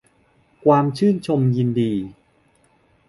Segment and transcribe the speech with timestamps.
[0.63, 1.93] ความชื่นชมยินดี